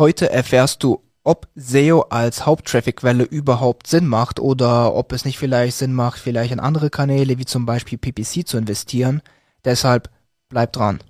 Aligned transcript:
Heute 0.00 0.30
erfährst 0.30 0.82
du, 0.82 1.02
ob 1.24 1.46
SEO 1.54 2.06
als 2.08 2.46
Haupttrafficquelle 2.46 3.22
überhaupt 3.22 3.86
Sinn 3.86 4.06
macht 4.06 4.40
oder 4.40 4.94
ob 4.94 5.12
es 5.12 5.26
nicht 5.26 5.36
vielleicht 5.38 5.76
Sinn 5.76 5.92
macht, 5.92 6.18
vielleicht 6.18 6.52
in 6.52 6.58
andere 6.58 6.88
Kanäle 6.88 7.36
wie 7.36 7.44
zum 7.44 7.66
Beispiel 7.66 7.98
PPC 7.98 8.48
zu 8.48 8.56
investieren. 8.56 9.20
Deshalb 9.62 10.08
bleib 10.48 10.72
dran. 10.72 11.00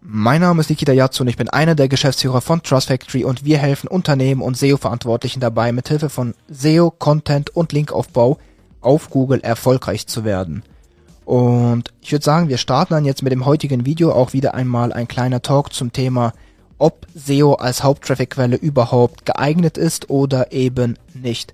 Mein 0.00 0.40
Name 0.40 0.60
ist 0.60 0.70
Nikita 0.70 0.90
Yatsu 0.92 1.22
und 1.22 1.28
ich 1.28 1.36
bin 1.36 1.50
einer 1.50 1.76
der 1.76 1.86
Geschäftsführer 1.86 2.40
von 2.40 2.64
Trust 2.64 2.88
Factory 2.88 3.22
und 3.22 3.44
wir 3.44 3.58
helfen 3.58 3.86
Unternehmen 3.86 4.42
und 4.42 4.56
SEO-Verantwortlichen 4.56 5.38
dabei, 5.38 5.70
mithilfe 5.70 6.08
von 6.08 6.34
SEO, 6.48 6.90
Content 6.90 7.50
und 7.50 7.72
Linkaufbau 7.72 8.38
auf 8.86 9.10
Google 9.10 9.40
erfolgreich 9.40 10.06
zu 10.06 10.24
werden. 10.24 10.62
Und 11.24 11.92
ich 12.00 12.12
würde 12.12 12.24
sagen, 12.24 12.48
wir 12.48 12.56
starten 12.56 12.94
dann 12.94 13.04
jetzt 13.04 13.22
mit 13.22 13.32
dem 13.32 13.44
heutigen 13.44 13.84
Video 13.84 14.12
auch 14.12 14.32
wieder 14.32 14.54
einmal 14.54 14.92
ein 14.92 15.08
kleiner 15.08 15.42
Talk 15.42 15.72
zum 15.72 15.92
Thema, 15.92 16.32
ob 16.78 17.06
SEO 17.14 17.54
als 17.54 17.82
Haupttrafficquelle 17.82 18.56
überhaupt 18.56 19.26
geeignet 19.26 19.76
ist 19.76 20.08
oder 20.08 20.52
eben 20.52 20.96
nicht. 21.14 21.52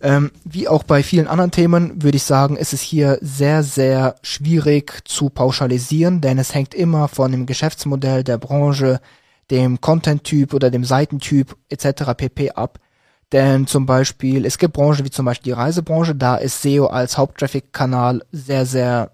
Ähm, 0.00 0.30
wie 0.44 0.68
auch 0.68 0.84
bei 0.84 1.02
vielen 1.02 1.28
anderen 1.28 1.50
Themen 1.50 2.02
würde 2.02 2.16
ich 2.16 2.24
sagen, 2.24 2.56
ist 2.56 2.72
es 2.72 2.80
hier 2.80 3.18
sehr, 3.20 3.62
sehr 3.62 4.16
schwierig 4.22 5.00
zu 5.04 5.30
pauschalisieren, 5.30 6.20
denn 6.20 6.38
es 6.38 6.54
hängt 6.54 6.74
immer 6.74 7.08
von 7.08 7.32
dem 7.32 7.46
Geschäftsmodell 7.46 8.24
der 8.24 8.38
Branche, 8.38 9.00
dem 9.50 9.80
Content-Typ 9.80 10.54
oder 10.54 10.70
dem 10.70 10.84
Seitentyp 10.84 11.56
etc. 11.68 12.14
pp. 12.16 12.52
ab. 12.52 12.78
Denn 13.32 13.66
zum 13.66 13.86
Beispiel, 13.86 14.44
es 14.44 14.58
gibt 14.58 14.74
Branchen 14.74 15.04
wie 15.04 15.10
zum 15.10 15.24
Beispiel 15.24 15.54
die 15.54 15.58
Reisebranche, 15.58 16.14
da 16.14 16.36
ist 16.36 16.60
SEO 16.60 16.86
als 16.86 17.16
Haupttraffic-Kanal 17.16 18.22
sehr, 18.30 18.66
sehr, 18.66 19.12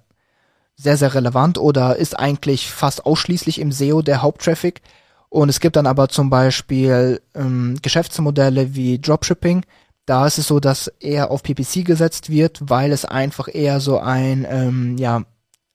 sehr, 0.77 0.97
sehr 0.97 1.15
relevant 1.15 1.57
oder 1.57 1.97
ist 1.97 2.19
eigentlich 2.19 2.71
fast 2.71 3.07
ausschließlich 3.07 3.61
im 3.61 3.71
SEO 3.71 4.03
der 4.03 4.23
Haupttraffic. 4.23 4.83
Und 5.29 5.49
es 5.51 5.61
gibt 5.61 5.77
dann 5.77 5.87
aber 5.87 6.09
zum 6.09 6.31
Beispiel 6.31 7.21
ähm, 7.35 7.77
Geschäftsmodelle 7.81 8.75
wie 8.75 8.99
Dropshipping. 8.99 9.65
Da 10.07 10.27
ist 10.27 10.39
es 10.39 10.49
so, 10.49 10.59
dass 10.59 10.89
eher 11.01 11.31
auf 11.31 11.43
PPC 11.43 11.85
gesetzt 11.85 12.31
wird, 12.31 12.59
weil 12.63 12.93
es 12.93 13.05
einfach 13.05 13.47
eher 13.53 13.79
so 13.79 13.99
ein 13.99 14.47
ähm, 14.49 14.97
ja 14.99 15.25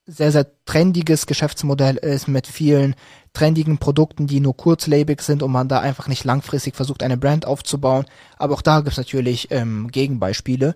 sehr, 0.05 0.31
sehr 0.31 0.47
trendiges 0.65 1.25
Geschäftsmodell 1.25 1.97
ist 1.97 2.27
mit 2.27 2.47
vielen 2.47 2.95
trendigen 3.31 3.77
Produkten, 3.77 4.27
die 4.27 4.39
nur 4.39 4.55
kurzlebig 4.55 5.21
sind 5.21 5.41
und 5.41 5.51
man 5.51 5.67
da 5.67 5.79
einfach 5.79 6.07
nicht 6.07 6.23
langfristig 6.23 6.75
versucht, 6.75 7.03
eine 7.03 7.17
Brand 7.17 7.45
aufzubauen. 7.45 8.05
Aber 8.37 8.53
auch 8.53 8.61
da 8.61 8.79
gibt 8.79 8.91
es 8.91 8.97
natürlich 8.97 9.49
ähm, 9.51 9.89
Gegenbeispiele. 9.91 10.75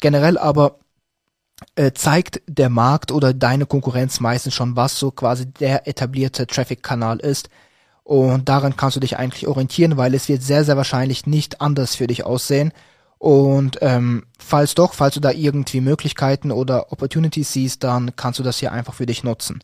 Generell 0.00 0.36
aber 0.36 0.78
äh, 1.74 1.92
zeigt 1.92 2.42
der 2.46 2.68
Markt 2.68 3.12
oder 3.12 3.32
deine 3.32 3.66
Konkurrenz 3.66 4.20
meistens 4.20 4.54
schon, 4.54 4.76
was 4.76 4.98
so 4.98 5.10
quasi 5.10 5.46
der 5.46 5.88
etablierte 5.88 6.46
Traffic-Kanal 6.46 7.20
ist. 7.20 7.48
Und 8.04 8.48
daran 8.48 8.76
kannst 8.76 8.96
du 8.96 9.00
dich 9.00 9.16
eigentlich 9.16 9.48
orientieren, 9.48 9.96
weil 9.96 10.14
es 10.14 10.28
wird 10.28 10.42
sehr, 10.42 10.64
sehr 10.64 10.76
wahrscheinlich 10.76 11.26
nicht 11.26 11.60
anders 11.60 11.96
für 11.96 12.06
dich 12.06 12.24
aussehen. 12.24 12.72
Und 13.18 13.78
ähm, 13.80 14.24
falls 14.38 14.74
doch, 14.74 14.94
falls 14.94 15.14
du 15.14 15.20
da 15.20 15.30
irgendwie 15.30 15.80
Möglichkeiten 15.80 16.50
oder 16.50 16.92
Opportunities 16.92 17.52
siehst, 17.52 17.82
dann 17.82 18.14
kannst 18.16 18.38
du 18.38 18.42
das 18.42 18.58
hier 18.58 18.72
einfach 18.72 18.94
für 18.94 19.06
dich 19.06 19.24
nutzen. 19.24 19.62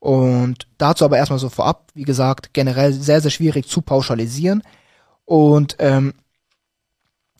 Und 0.00 0.66
dazu 0.78 1.04
aber 1.04 1.18
erstmal 1.18 1.38
so 1.38 1.50
vorab, 1.50 1.90
wie 1.94 2.04
gesagt, 2.04 2.52
generell 2.52 2.92
sehr, 2.92 3.20
sehr 3.20 3.30
schwierig 3.30 3.68
zu 3.68 3.82
pauschalisieren. 3.82 4.62
Und 5.24 5.76
ähm, 5.78 6.14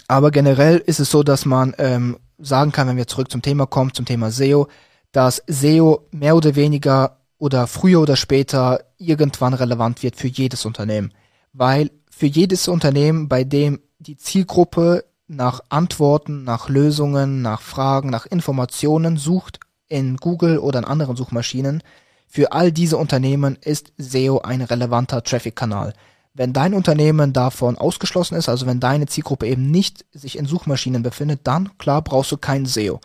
aber 0.06 0.30
generell 0.30 0.78
ist 0.78 1.00
es 1.00 1.10
so, 1.10 1.22
dass 1.22 1.46
man 1.46 1.74
ähm, 1.78 2.18
sagen 2.38 2.72
kann, 2.72 2.88
wenn 2.88 2.96
wir 2.96 3.06
zurück 3.06 3.30
zum 3.30 3.42
Thema 3.42 3.66
kommen, 3.66 3.94
zum 3.94 4.04
Thema 4.04 4.30
SEO, 4.30 4.68
dass 5.12 5.42
SEO 5.46 6.06
mehr 6.10 6.36
oder 6.36 6.54
weniger 6.54 7.18
oder 7.38 7.66
früher 7.66 8.00
oder 8.00 8.16
später 8.16 8.84
irgendwann 8.98 9.54
relevant 9.54 10.02
wird 10.02 10.16
für 10.16 10.28
jedes 10.28 10.64
Unternehmen. 10.64 11.12
Weil 11.52 11.90
für 12.10 12.26
jedes 12.26 12.68
Unternehmen, 12.68 13.28
bei 13.28 13.44
dem 13.44 13.80
die 13.98 14.16
Zielgruppe 14.16 15.04
nach 15.30 15.60
Antworten, 15.68 16.42
nach 16.42 16.68
Lösungen, 16.68 17.40
nach 17.40 17.62
Fragen, 17.62 18.10
nach 18.10 18.26
Informationen 18.26 19.16
sucht 19.16 19.60
in 19.88 20.16
Google 20.16 20.58
oder 20.58 20.80
in 20.80 20.84
anderen 20.84 21.16
Suchmaschinen, 21.16 21.82
für 22.26 22.52
all 22.52 22.72
diese 22.72 22.96
Unternehmen 22.96 23.56
ist 23.60 23.92
SEO 23.96 24.40
ein 24.40 24.60
relevanter 24.60 25.22
Traffic-Kanal. 25.22 25.94
Wenn 26.34 26.52
dein 26.52 26.74
Unternehmen 26.74 27.32
davon 27.32 27.78
ausgeschlossen 27.78 28.36
ist, 28.36 28.48
also 28.48 28.66
wenn 28.66 28.80
deine 28.80 29.06
Zielgruppe 29.06 29.46
eben 29.46 29.70
nicht 29.70 30.04
sich 30.12 30.36
in 30.36 30.46
Suchmaschinen 30.46 31.02
befindet, 31.02 31.40
dann 31.44 31.76
klar 31.78 32.02
brauchst 32.02 32.32
du 32.32 32.36
kein 32.36 32.66
SEO. 32.66 33.00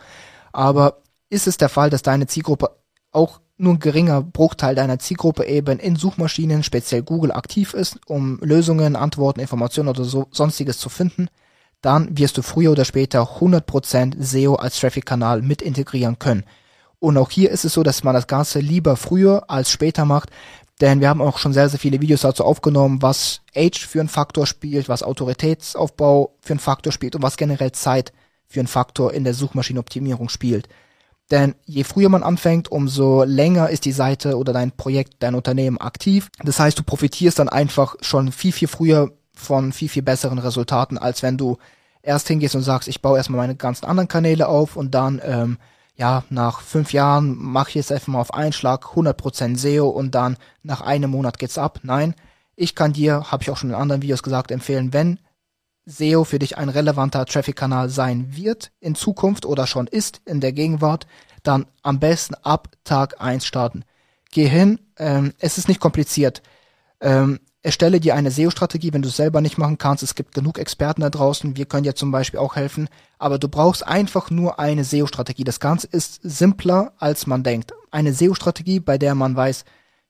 Aber 0.52 0.98
ist 1.28 1.46
es 1.46 1.56
der 1.56 1.68
Fall, 1.68 1.90
dass 1.90 2.02
deine 2.02 2.26
Zielgruppe 2.26 2.70
auch 3.12 3.40
nur 3.56 3.74
ein 3.74 3.80
geringer 3.80 4.20
Bruchteil 4.22 4.74
deiner 4.74 4.98
Zielgruppe 4.98 5.44
eben 5.44 5.78
in 5.78 5.96
Suchmaschinen, 5.96 6.62
speziell 6.62 7.02
Google, 7.02 7.32
aktiv 7.32 7.72
ist, 7.72 7.98
um 8.06 8.38
Lösungen, 8.42 8.96
Antworten, 8.96 9.40
Informationen 9.40 9.88
oder 9.88 10.04
so 10.04 10.26
sonstiges 10.30 10.78
zu 10.78 10.88
finden, 10.88 11.28
dann 11.86 12.18
wirst 12.18 12.36
du 12.36 12.42
früher 12.42 12.72
oder 12.72 12.84
später 12.84 13.38
100% 13.38 14.16
SEO 14.18 14.56
als 14.56 14.80
Traffic-Kanal 14.80 15.40
mit 15.40 15.62
integrieren 15.62 16.18
können. 16.18 16.42
Und 16.98 17.16
auch 17.16 17.30
hier 17.30 17.52
ist 17.52 17.64
es 17.64 17.74
so, 17.74 17.84
dass 17.84 18.02
man 18.02 18.12
das 18.12 18.26
Ganze 18.26 18.58
lieber 18.58 18.96
früher 18.96 19.44
als 19.48 19.70
später 19.70 20.04
macht, 20.04 20.30
denn 20.80 21.00
wir 21.00 21.08
haben 21.08 21.22
auch 21.22 21.38
schon 21.38 21.52
sehr, 21.52 21.68
sehr 21.68 21.78
viele 21.78 22.00
Videos 22.00 22.22
dazu 22.22 22.44
aufgenommen, 22.44 23.02
was 23.02 23.40
Age 23.54 23.86
für 23.86 24.00
einen 24.00 24.08
Faktor 24.08 24.48
spielt, 24.48 24.88
was 24.88 25.04
Autoritätsaufbau 25.04 26.34
für 26.40 26.54
einen 26.54 26.58
Faktor 26.58 26.92
spielt 26.92 27.14
und 27.14 27.22
was 27.22 27.36
generell 27.36 27.70
Zeit 27.70 28.12
für 28.48 28.58
einen 28.58 28.66
Faktor 28.66 29.14
in 29.14 29.22
der 29.22 29.34
Suchmaschinenoptimierung 29.34 30.28
spielt. 30.28 30.68
Denn 31.30 31.54
je 31.66 31.84
früher 31.84 32.08
man 32.08 32.24
anfängt, 32.24 32.68
umso 32.68 33.22
länger 33.22 33.70
ist 33.70 33.84
die 33.84 33.92
Seite 33.92 34.36
oder 34.36 34.52
dein 34.52 34.72
Projekt, 34.72 35.14
dein 35.20 35.36
Unternehmen 35.36 35.78
aktiv. 35.78 36.30
Das 36.42 36.58
heißt, 36.58 36.78
du 36.78 36.82
profitierst 36.82 37.38
dann 37.38 37.48
einfach 37.48 37.94
schon 38.00 38.32
viel, 38.32 38.52
viel 38.52 38.68
früher 38.68 39.12
von 39.34 39.72
viel, 39.72 39.88
viel 39.88 40.02
besseren 40.02 40.38
Resultaten, 40.38 40.98
als 40.98 41.22
wenn 41.22 41.36
du 41.36 41.58
erst 42.06 42.28
hingehst 42.28 42.54
und 42.54 42.62
sagst, 42.62 42.88
ich 42.88 43.02
baue 43.02 43.18
erstmal 43.18 43.38
meine 43.38 43.56
ganzen 43.56 43.84
anderen 43.84 44.08
Kanäle 44.08 44.48
auf 44.48 44.76
und 44.76 44.94
dann 44.94 45.20
ähm, 45.24 45.58
ja, 45.96 46.24
nach 46.28 46.60
fünf 46.60 46.92
Jahren 46.92 47.36
mache 47.36 47.70
ich 47.70 47.74
jetzt 47.74 47.90
einfach 47.90 48.08
mal 48.08 48.20
auf 48.20 48.34
einen 48.34 48.52
Schlag 48.52 48.84
100% 48.84 49.56
SEO 49.56 49.88
und 49.88 50.14
dann 50.14 50.36
nach 50.62 50.82
einem 50.82 51.10
Monat 51.10 51.38
geht's 51.38 51.58
ab. 51.58 51.80
Nein, 51.82 52.14
ich 52.54 52.74
kann 52.74 52.92
dir, 52.92 53.30
habe 53.30 53.42
ich 53.42 53.50
auch 53.50 53.56
schon 53.56 53.70
in 53.70 53.76
anderen 53.76 54.02
Videos 54.02 54.22
gesagt, 54.22 54.50
empfehlen, 54.50 54.92
wenn 54.92 55.18
SEO 55.86 56.24
für 56.24 56.38
dich 56.38 56.58
ein 56.58 56.68
relevanter 56.68 57.24
Traffic-Kanal 57.24 57.88
sein 57.88 58.36
wird 58.36 58.72
in 58.80 58.94
Zukunft 58.94 59.46
oder 59.46 59.66
schon 59.66 59.86
ist 59.86 60.20
in 60.26 60.40
der 60.40 60.52
Gegenwart, 60.52 61.06
dann 61.42 61.66
am 61.82 61.98
besten 61.98 62.34
ab 62.34 62.68
Tag 62.84 63.20
eins 63.20 63.46
starten. 63.46 63.84
Geh 64.32 64.48
hin, 64.48 64.80
ähm, 64.98 65.32
es 65.38 65.58
ist 65.58 65.68
nicht 65.68 65.80
kompliziert. 65.80 66.42
Ähm, 67.00 67.40
Erstelle 67.66 67.98
dir 67.98 68.14
eine 68.14 68.30
SEO-Strategie, 68.30 68.92
wenn 68.92 69.02
du 69.02 69.08
es 69.08 69.16
selber 69.16 69.40
nicht 69.40 69.58
machen 69.58 69.76
kannst. 69.76 70.04
Es 70.04 70.14
gibt 70.14 70.36
genug 70.36 70.56
Experten 70.56 71.00
da 71.00 71.10
draußen. 71.10 71.56
Wir 71.56 71.66
können 71.66 71.82
dir 71.82 71.96
zum 71.96 72.12
Beispiel 72.12 72.38
auch 72.38 72.54
helfen. 72.54 72.88
Aber 73.18 73.40
du 73.40 73.48
brauchst 73.48 73.84
einfach 73.84 74.30
nur 74.30 74.60
eine 74.60 74.84
SEO-Strategie. 74.84 75.42
Das 75.42 75.58
Ganze 75.58 75.88
ist 75.88 76.20
simpler, 76.22 76.92
als 76.98 77.26
man 77.26 77.42
denkt. 77.42 77.72
Eine 77.90 78.12
SEO-Strategie, 78.12 78.78
bei 78.78 78.98
der 78.98 79.16
man 79.16 79.34
weiß, 79.34 79.64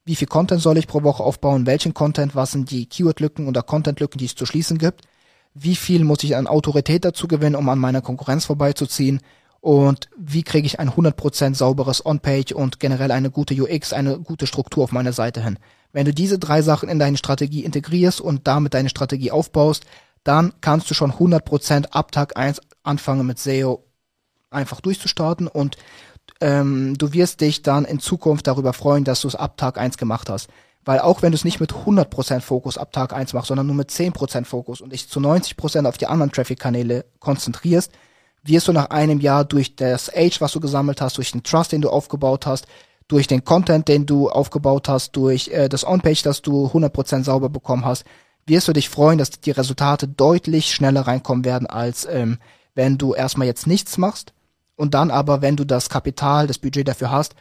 wie 0.04 0.16
viel 0.16 0.28
Content 0.28 0.60
soll 0.60 0.76
ich 0.76 0.86
pro 0.86 1.02
Woche 1.02 1.22
aufbauen, 1.22 1.64
welchen 1.64 1.94
Content, 1.94 2.34
was 2.34 2.52
sind 2.52 2.70
die 2.70 2.84
Keyword-Lücken 2.84 3.48
oder 3.48 3.62
Content-Lücken, 3.62 4.18
die 4.18 4.26
es 4.26 4.34
zu 4.34 4.44
schließen 4.44 4.76
gibt, 4.76 5.08
wie 5.54 5.76
viel 5.76 6.04
muss 6.04 6.24
ich 6.24 6.36
an 6.36 6.48
Autorität 6.48 7.06
dazu 7.06 7.26
gewinnen, 7.26 7.56
um 7.56 7.70
an 7.70 7.78
meiner 7.78 8.02
Konkurrenz 8.02 8.44
vorbeizuziehen 8.44 9.22
und 9.62 10.10
wie 10.16 10.42
kriege 10.42 10.66
ich 10.66 10.78
ein 10.78 10.90
100% 10.90 11.54
sauberes 11.54 12.04
On-Page 12.04 12.52
und 12.52 12.80
generell 12.80 13.10
eine 13.10 13.30
gute 13.30 13.54
UX, 13.54 13.94
eine 13.94 14.18
gute 14.18 14.46
Struktur 14.46 14.84
auf 14.84 14.92
meiner 14.92 15.14
Seite 15.14 15.42
hin. 15.42 15.58
Wenn 15.96 16.04
du 16.04 16.12
diese 16.12 16.38
drei 16.38 16.60
Sachen 16.60 16.90
in 16.90 16.98
deine 16.98 17.16
Strategie 17.16 17.64
integrierst 17.64 18.20
und 18.20 18.46
damit 18.46 18.74
deine 18.74 18.90
Strategie 18.90 19.30
aufbaust, 19.30 19.86
dann 20.24 20.52
kannst 20.60 20.90
du 20.90 20.94
schon 20.94 21.10
100% 21.10 21.86
ab 21.86 22.12
Tag 22.12 22.36
1 22.36 22.60
anfangen 22.82 23.26
mit 23.26 23.38
SEO 23.38 23.82
einfach 24.50 24.82
durchzustarten 24.82 25.48
und 25.48 25.78
ähm, 26.42 26.98
du 26.98 27.14
wirst 27.14 27.40
dich 27.40 27.62
dann 27.62 27.86
in 27.86 27.98
Zukunft 27.98 28.46
darüber 28.46 28.74
freuen, 28.74 29.04
dass 29.04 29.22
du 29.22 29.28
es 29.28 29.36
ab 29.36 29.56
Tag 29.56 29.78
1 29.78 29.96
gemacht 29.96 30.28
hast. 30.28 30.50
Weil 30.84 30.98
auch 30.98 31.22
wenn 31.22 31.32
du 31.32 31.36
es 31.36 31.46
nicht 31.46 31.60
mit 31.60 31.72
100% 31.72 32.42
Fokus 32.42 32.76
ab 32.76 32.92
Tag 32.92 33.14
1 33.14 33.32
machst, 33.32 33.48
sondern 33.48 33.66
nur 33.66 33.76
mit 33.76 33.88
10% 33.88 34.44
Fokus 34.44 34.82
und 34.82 34.92
dich 34.92 35.08
zu 35.08 35.18
90% 35.18 35.88
auf 35.88 35.96
die 35.96 36.08
anderen 36.08 36.30
Traffic-Kanäle 36.30 37.06
konzentrierst, 37.20 37.90
wirst 38.42 38.68
du 38.68 38.74
nach 38.74 38.90
einem 38.90 39.18
Jahr 39.18 39.46
durch 39.46 39.76
das 39.76 40.14
Age, 40.14 40.42
was 40.42 40.52
du 40.52 40.60
gesammelt 40.60 41.00
hast, 41.00 41.16
durch 41.16 41.32
den 41.32 41.42
Trust, 41.42 41.72
den 41.72 41.80
du 41.80 41.88
aufgebaut 41.88 42.44
hast, 42.44 42.66
durch 43.08 43.26
den 43.26 43.44
Content, 43.44 43.88
den 43.88 44.06
du 44.06 44.28
aufgebaut 44.28 44.88
hast, 44.88 45.12
durch 45.12 45.48
äh, 45.48 45.68
das 45.68 45.86
On-Page, 45.86 46.22
das 46.22 46.42
du 46.42 46.66
100% 46.66 47.24
sauber 47.24 47.48
bekommen 47.48 47.84
hast, 47.84 48.04
wirst 48.46 48.68
du 48.68 48.72
dich 48.72 48.88
freuen, 48.88 49.18
dass 49.18 49.30
die 49.30 49.50
Resultate 49.50 50.08
deutlich 50.08 50.72
schneller 50.74 51.02
reinkommen 51.02 51.44
werden, 51.44 51.66
als 51.66 52.06
ähm, 52.10 52.38
wenn 52.74 52.98
du 52.98 53.14
erstmal 53.14 53.46
jetzt 53.46 53.66
nichts 53.66 53.98
machst 53.98 54.32
und 54.76 54.94
dann 54.94 55.10
aber, 55.10 55.42
wenn 55.42 55.56
du 55.56 55.64
das 55.64 55.88
Kapital, 55.88 56.46
das 56.46 56.58
Budget 56.58 56.86
dafür 56.86 57.10
hast, 57.10 57.34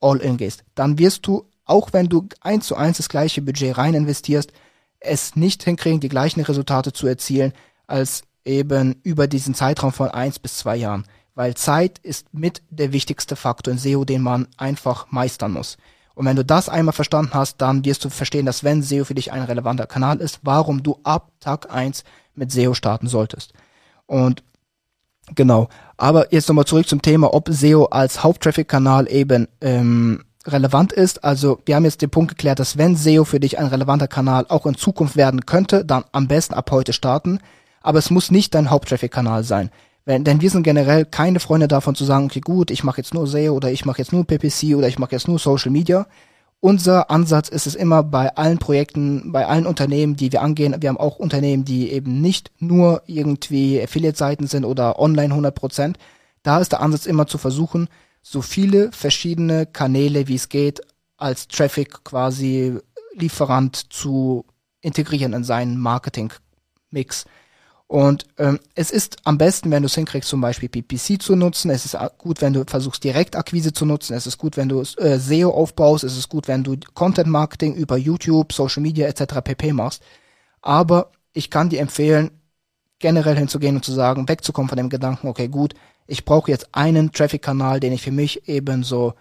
all 0.00 0.18
in 0.18 0.36
gehst. 0.36 0.64
Dann 0.74 0.98
wirst 0.98 1.26
du, 1.26 1.44
auch 1.64 1.92
wenn 1.92 2.08
du 2.08 2.28
eins 2.40 2.66
zu 2.66 2.76
eins 2.76 2.96
das 2.96 3.08
gleiche 3.08 3.42
Budget 3.42 3.76
rein 3.76 3.94
investierst, 3.94 4.52
es 4.98 5.36
nicht 5.36 5.62
hinkriegen, 5.62 6.00
die 6.00 6.08
gleichen 6.08 6.40
Resultate 6.40 6.92
zu 6.92 7.06
erzielen, 7.06 7.52
als 7.86 8.22
eben 8.44 9.00
über 9.02 9.26
diesen 9.26 9.54
Zeitraum 9.54 9.92
von 9.92 10.08
eins 10.08 10.38
bis 10.38 10.58
zwei 10.58 10.76
Jahren 10.76 11.04
weil 11.40 11.54
Zeit 11.54 11.98
ist 12.00 12.34
mit 12.34 12.60
der 12.68 12.92
wichtigste 12.92 13.34
Faktor 13.34 13.72
in 13.72 13.78
SEO, 13.78 14.04
den 14.04 14.20
man 14.20 14.46
einfach 14.58 15.10
meistern 15.10 15.52
muss. 15.52 15.78
Und 16.14 16.26
wenn 16.26 16.36
du 16.36 16.44
das 16.44 16.68
einmal 16.68 16.92
verstanden 16.92 17.32
hast, 17.32 17.62
dann 17.62 17.82
wirst 17.82 18.04
du 18.04 18.10
verstehen, 18.10 18.44
dass 18.44 18.62
wenn 18.62 18.82
SEO 18.82 19.06
für 19.06 19.14
dich 19.14 19.32
ein 19.32 19.40
relevanter 19.40 19.86
Kanal 19.86 20.18
ist, 20.18 20.40
warum 20.42 20.82
du 20.82 20.98
ab 21.02 21.32
Tag 21.40 21.72
eins 21.72 22.04
mit 22.34 22.52
SEO 22.52 22.74
starten 22.74 23.06
solltest. 23.06 23.54
Und 24.04 24.42
genau. 25.34 25.70
Aber 25.96 26.30
jetzt 26.30 26.46
nochmal 26.46 26.66
zurück 26.66 26.86
zum 26.86 27.00
Thema, 27.00 27.32
ob 27.32 27.48
SEO 27.48 27.86
als 27.86 28.22
Haupttraffic-Kanal 28.22 29.10
eben 29.10 29.48
ähm, 29.62 30.26
relevant 30.46 30.92
ist. 30.92 31.24
Also 31.24 31.62
wir 31.64 31.74
haben 31.74 31.86
jetzt 31.86 32.02
den 32.02 32.10
Punkt 32.10 32.32
geklärt, 32.32 32.58
dass 32.58 32.76
wenn 32.76 32.96
SEO 32.96 33.24
für 33.24 33.40
dich 33.40 33.58
ein 33.58 33.68
relevanter 33.68 34.08
Kanal 34.08 34.44
auch 34.50 34.66
in 34.66 34.74
Zukunft 34.74 35.16
werden 35.16 35.46
könnte, 35.46 35.86
dann 35.86 36.04
am 36.12 36.28
besten 36.28 36.52
ab 36.52 36.70
heute 36.70 36.92
starten. 36.92 37.38
Aber 37.80 37.98
es 37.98 38.10
muss 38.10 38.30
nicht 38.30 38.54
dein 38.54 38.68
Haupttraffic-Kanal 38.68 39.42
sein. 39.42 39.70
Wenn, 40.10 40.24
denn 40.24 40.40
wir 40.40 40.50
sind 40.50 40.64
generell 40.64 41.04
keine 41.04 41.38
Freunde 41.38 41.68
davon 41.68 41.94
zu 41.94 42.04
sagen, 42.04 42.24
okay 42.24 42.40
gut, 42.40 42.72
ich 42.72 42.82
mache 42.82 42.96
jetzt 42.96 43.14
nur 43.14 43.28
SEO 43.28 43.54
oder 43.54 43.70
ich 43.70 43.84
mache 43.84 43.98
jetzt 43.98 44.12
nur 44.12 44.26
PPC 44.26 44.74
oder 44.74 44.88
ich 44.88 44.98
mache 44.98 45.12
jetzt 45.12 45.28
nur 45.28 45.38
Social 45.38 45.70
Media. 45.70 46.08
Unser 46.58 47.12
Ansatz 47.12 47.48
ist 47.48 47.68
es 47.68 47.76
immer 47.76 48.02
bei 48.02 48.34
allen 48.34 48.58
Projekten, 48.58 49.30
bei 49.30 49.46
allen 49.46 49.66
Unternehmen, 49.66 50.16
die 50.16 50.32
wir 50.32 50.42
angehen. 50.42 50.74
Wir 50.80 50.88
haben 50.88 50.96
auch 50.96 51.20
Unternehmen, 51.20 51.64
die 51.64 51.92
eben 51.92 52.20
nicht 52.20 52.50
nur 52.58 53.04
irgendwie 53.06 53.80
Affiliate-Seiten 53.80 54.48
sind 54.48 54.64
oder 54.64 54.98
online 54.98 55.28
100 55.28 55.54
Prozent. 55.54 55.96
Da 56.42 56.58
ist 56.58 56.72
der 56.72 56.80
Ansatz 56.80 57.06
immer 57.06 57.28
zu 57.28 57.38
versuchen, 57.38 57.86
so 58.20 58.42
viele 58.42 58.90
verschiedene 58.90 59.64
Kanäle, 59.64 60.26
wie 60.26 60.34
es 60.34 60.48
geht, 60.48 60.80
als 61.18 61.46
Traffic 61.46 62.02
quasi 62.02 62.80
Lieferant 63.14 63.76
zu 63.92 64.44
integrieren 64.80 65.34
in 65.34 65.44
seinen 65.44 65.78
Marketing-Mix. 65.78 67.26
Und 67.90 68.24
ähm, 68.38 68.60
es 68.76 68.92
ist 68.92 69.16
am 69.24 69.36
besten, 69.36 69.72
wenn 69.72 69.82
du 69.82 69.86
es 69.86 69.96
hinkriegst, 69.96 70.28
zum 70.28 70.40
Beispiel 70.40 70.68
PPC 70.68 71.20
zu 71.20 71.34
nutzen. 71.34 71.72
Es 71.72 71.84
ist 71.84 71.96
gut, 72.18 72.40
wenn 72.40 72.52
du 72.52 72.62
versuchst, 72.64 73.02
Direktakquise 73.02 73.72
zu 73.72 73.84
nutzen. 73.84 74.14
Es 74.14 74.28
ist 74.28 74.38
gut, 74.38 74.56
wenn 74.56 74.68
du 74.68 74.82
äh, 74.82 75.18
SEO 75.18 75.50
aufbaust. 75.50 76.04
Es 76.04 76.16
ist 76.16 76.28
gut, 76.28 76.46
wenn 76.46 76.62
du 76.62 76.76
Content 76.94 77.26
Marketing 77.26 77.74
über 77.74 77.96
YouTube, 77.96 78.52
Social 78.52 78.80
Media 78.80 79.08
etc. 79.08 79.40
pp 79.42 79.72
machst. 79.72 80.04
Aber 80.62 81.10
ich 81.32 81.50
kann 81.50 81.68
dir 81.68 81.80
empfehlen, 81.80 82.30
generell 83.00 83.36
hinzugehen 83.36 83.74
und 83.74 83.84
zu 83.84 83.90
sagen, 83.90 84.28
wegzukommen 84.28 84.68
von 84.68 84.78
dem 84.78 84.88
Gedanken, 84.88 85.26
okay, 85.26 85.48
gut, 85.48 85.74
ich 86.06 86.24
brauche 86.24 86.48
jetzt 86.48 86.68
einen 86.70 87.10
Traffic-Kanal, 87.10 87.80
den 87.80 87.92
ich 87.92 88.02
für 88.02 88.12
mich 88.12 88.48
eben 88.48 88.84
so 88.84 89.14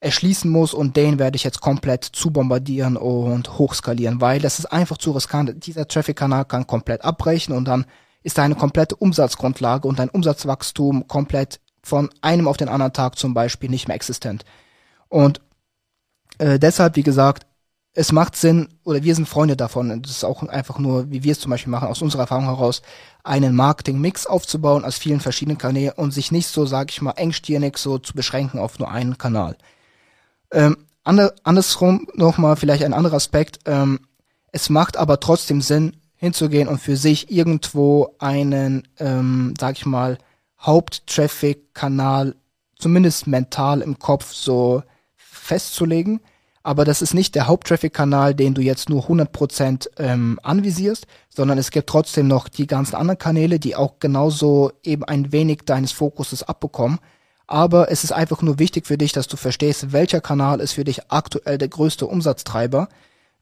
erschließen 0.00 0.50
muss 0.50 0.74
und 0.74 0.98
den 0.98 1.18
werde 1.18 1.36
ich 1.36 1.44
jetzt 1.44 1.62
komplett 1.62 2.04
zu 2.04 2.30
bombardieren 2.30 2.98
und 2.98 3.56
hochskalieren, 3.56 4.20
weil 4.20 4.38
das 4.38 4.58
ist 4.58 4.66
einfach 4.66 4.98
zu 4.98 5.12
riskant. 5.12 5.64
Dieser 5.64 5.88
Traffic-Kanal 5.88 6.44
kann 6.44 6.66
komplett 6.66 7.02
abbrechen 7.02 7.54
und 7.54 7.64
dann 7.64 7.86
ist 8.22 8.38
deine 8.38 8.54
komplette 8.54 8.96
Umsatzgrundlage 8.96 9.88
und 9.88 9.98
dein 9.98 10.08
Umsatzwachstum 10.08 11.08
komplett 11.08 11.60
von 11.82 12.10
einem 12.20 12.48
auf 12.48 12.56
den 12.56 12.68
anderen 12.68 12.92
Tag 12.92 13.18
zum 13.18 13.34
Beispiel 13.34 13.70
nicht 13.70 13.88
mehr 13.88 13.96
existent. 13.96 14.44
Und 15.08 15.40
äh, 16.38 16.58
deshalb, 16.58 16.96
wie 16.96 17.02
gesagt, 17.02 17.46
es 17.94 18.12
macht 18.12 18.36
Sinn, 18.36 18.68
oder 18.84 19.02
wir 19.02 19.14
sind 19.14 19.28
Freunde 19.28 19.56
davon, 19.56 20.02
das 20.02 20.12
ist 20.12 20.24
auch 20.24 20.42
einfach 20.44 20.78
nur, 20.78 21.10
wie 21.10 21.24
wir 21.24 21.32
es 21.32 21.40
zum 21.40 21.50
Beispiel 21.50 21.70
machen, 21.70 21.88
aus 21.88 22.00
unserer 22.00 22.22
Erfahrung 22.22 22.46
heraus, 22.46 22.80
einen 23.22 23.54
Marketing-Mix 23.54 24.26
aufzubauen 24.26 24.84
aus 24.84 24.96
vielen 24.96 25.20
verschiedenen 25.20 25.58
Kanälen 25.58 25.92
und 25.96 26.12
sich 26.12 26.32
nicht 26.32 26.46
so, 26.46 26.64
sag 26.64 26.90
ich 26.90 27.02
mal, 27.02 27.12
engstirnig 27.12 27.76
so 27.76 27.98
zu 27.98 28.14
beschränken 28.14 28.58
auf 28.58 28.78
nur 28.78 28.90
einen 28.90 29.18
Kanal. 29.18 29.56
Ähm, 30.52 30.78
ander, 31.04 31.34
andersrum 31.44 32.08
nochmal 32.14 32.56
vielleicht 32.56 32.82
ein 32.82 32.94
anderer 32.94 33.16
Aspekt, 33.16 33.60
ähm, 33.66 34.00
es 34.52 34.70
macht 34.70 34.96
aber 34.96 35.20
trotzdem 35.20 35.60
Sinn, 35.60 35.96
hinzugehen 36.22 36.68
und 36.68 36.78
für 36.78 36.96
sich 36.96 37.32
irgendwo 37.32 38.14
einen, 38.20 38.86
ähm, 39.00 39.54
sag 39.58 39.76
ich 39.76 39.86
mal, 39.86 40.18
Haupttraffic-Kanal 40.60 42.36
zumindest 42.78 43.26
mental 43.26 43.80
im 43.80 43.98
Kopf 43.98 44.32
so 44.32 44.84
festzulegen. 45.16 46.20
Aber 46.62 46.84
das 46.84 47.02
ist 47.02 47.12
nicht 47.12 47.34
der 47.34 47.48
Haupttraffic-Kanal, 47.48 48.36
den 48.36 48.54
du 48.54 48.62
jetzt 48.62 48.88
nur 48.88 49.08
100% 49.08 49.88
ähm, 49.98 50.38
anvisierst, 50.44 51.08
sondern 51.28 51.58
es 51.58 51.72
gibt 51.72 51.88
trotzdem 51.88 52.28
noch 52.28 52.46
die 52.46 52.68
ganzen 52.68 52.94
anderen 52.94 53.18
Kanäle, 53.18 53.58
die 53.58 53.74
auch 53.74 53.98
genauso 53.98 54.70
eben 54.84 55.02
ein 55.02 55.32
wenig 55.32 55.62
deines 55.66 55.90
Fokuses 55.90 56.44
abbekommen. 56.44 57.00
Aber 57.48 57.90
es 57.90 58.04
ist 58.04 58.12
einfach 58.12 58.42
nur 58.42 58.60
wichtig 58.60 58.86
für 58.86 58.96
dich, 58.96 59.10
dass 59.10 59.26
du 59.26 59.36
verstehst, 59.36 59.90
welcher 59.90 60.20
Kanal 60.20 60.60
ist 60.60 60.74
für 60.74 60.84
dich 60.84 61.10
aktuell 61.10 61.58
der 61.58 61.66
größte 61.66 62.06
Umsatztreiber 62.06 62.88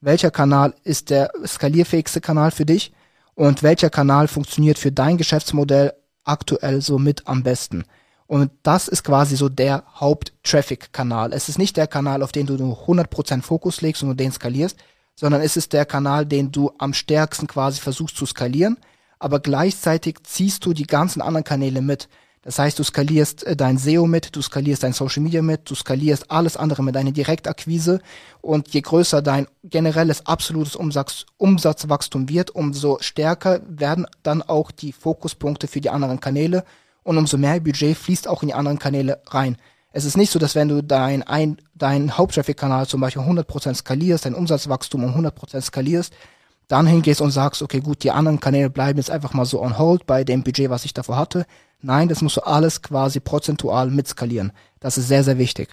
welcher 0.01 0.31
Kanal 0.31 0.75
ist 0.85 1.11
der 1.11 1.31
skalierfähigste 1.47 2.21
Kanal 2.21 2.51
für 2.51 2.67
dich 2.67 2.93
und 3.35 3.63
welcher 3.63 3.91
Kanal 3.91 4.29
funktioniert 4.29 4.79
für 4.79 4.93
dein 4.93 5.17
Geschäftsmodell 5.17 5.95
aktuell 6.25 6.81
so 6.81 6.99
mit 6.99 7.27
am 7.27 7.43
besten. 7.43 7.85
Und 8.27 8.53
das 8.63 8.87
ist 8.87 9.03
quasi 9.03 9.37
so 9.37 9.49
der 9.49 9.83
Haupt-Traffic-Kanal. 9.99 11.33
Es 11.33 11.49
ist 11.49 11.59
nicht 11.59 11.77
der 11.77 11.89
Kanal, 11.89 12.23
auf 12.23 12.31
den 12.31 12.47
du 12.47 12.55
nur 12.55 12.87
100% 12.87 13.43
Fokus 13.43 13.81
legst 13.81 14.03
und 14.03 14.21
den 14.21 14.31
skalierst, 14.31 14.77
sondern 15.17 15.41
es 15.43 15.57
ist 15.57 15.73
der 15.73 15.85
Kanal, 15.85 16.27
den 16.27 16.53
du 16.53 16.71
am 16.79 16.95
stärksten 16.95 17.47
quasi 17.47 17.81
versuchst 17.81 18.17
zu 18.17 18.27
skalieren, 18.27 18.79
aber 19.19 19.41
gleichzeitig 19.41 20.19
ziehst 20.23 20.65
du 20.65 20.73
die 20.73 20.87
ganzen 20.87 21.21
anderen 21.21 21.45
Kanäle 21.45 21.83
mit. 21.83 22.09
Das 22.43 22.59
heißt, 22.59 22.79
du 22.79 22.85
skalierst 22.85 23.45
äh, 23.45 23.55
dein 23.55 23.77
SEO 23.77 24.07
mit, 24.07 24.35
du 24.35 24.41
skalierst 24.41 24.83
dein 24.83 24.95
Social 24.95 25.23
Media 25.23 25.43
mit, 25.43 25.69
du 25.69 25.75
skalierst 25.75 26.31
alles 26.31 26.57
andere 26.57 26.83
mit 26.83 26.95
deiner 26.95 27.13
Direktakquise 27.13 28.01
und 28.41 28.69
je 28.69 28.81
größer 28.81 29.21
dein 29.21 29.47
generelles 29.63 30.27
absolutes 30.27 30.75
Umsatz, 30.75 31.27
Umsatzwachstum 31.37 32.31
wird, 32.31 32.51
umso 32.55 32.99
stärker 33.01 33.61
werden 33.69 34.07
dann 34.23 34.41
auch 34.41 34.71
die 34.71 34.93
Fokuspunkte 34.93 35.69
für 35.69 35.83
die 35.83 35.91
anderen 35.91 36.21
Kanäle 36.21 36.65
und 37.03 37.19
umso 37.19 37.37
mehr 37.37 37.61
Budget 37.61 37.97
fließt 37.97 38.27
auch 38.27 38.43
in 38.43 38.49
die 38.49 38.55
anderen 38.55 38.79
Kanäle 38.79 39.21
rein. 39.27 39.59
Es 39.93 40.05
ist 40.05 40.17
nicht 40.17 40.31
so, 40.31 40.39
dass 40.39 40.55
wenn 40.55 40.69
du 40.69 40.83
dein, 40.83 41.23
ein, 41.23 41.59
dein 41.75 42.17
Haupttraffic-Kanal 42.17 42.87
zum 42.87 43.01
Beispiel 43.01 43.23
100% 43.23 43.75
skalierst, 43.75 44.25
dein 44.25 44.35
Umsatzwachstum 44.35 45.05
um 45.05 45.15
100% 45.15 45.61
skalierst, 45.61 46.15
dann 46.71 46.87
hingehst 46.87 47.21
und 47.21 47.33
sagst, 47.33 47.63
okay, 47.63 47.81
gut, 47.81 48.05
die 48.05 48.13
anderen 48.13 48.39
Kanäle 48.39 48.71
bleiben 48.71 48.99
jetzt 48.99 49.11
einfach 49.11 49.35
mal 49.35 49.45
so 49.45 49.61
on 49.61 49.77
hold 49.77 50.07
bei 50.07 50.23
dem 50.23 50.45
Budget, 50.45 50.71
was 50.71 50.85
ich 50.85 50.95
davor 50.95 51.17
hatte. 51.17 51.45
Nein, 51.83 52.09
das 52.09 52.23
musst 52.23 52.37
du 52.37 52.43
alles 52.43 52.81
quasi 52.81 53.19
prozentual 53.19 53.91
mitskalieren. 53.91 54.53
Das 54.79 54.97
ist 54.97 55.09
sehr, 55.09 55.25
sehr 55.25 55.39
wichtig. 55.39 55.71